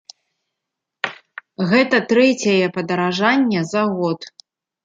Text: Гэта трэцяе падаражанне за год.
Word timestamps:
Гэта 1.73 1.99
трэцяе 2.13 2.65
падаражанне 2.79 3.59
за 3.75 3.81
год. 4.01 4.19